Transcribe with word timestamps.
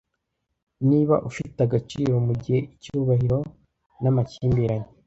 Niba 0.89 1.15
ufite 1.29 1.57
agaciro 1.63 2.13
mugihe 2.27 2.59
icyubahiro 2.73 3.37
namakimbirane 4.01 4.87